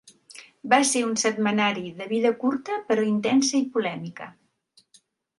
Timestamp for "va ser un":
0.73-1.11